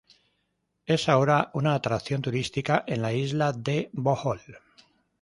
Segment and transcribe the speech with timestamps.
[0.87, 4.41] Es ahora una atracción turística en la isla de Bohol.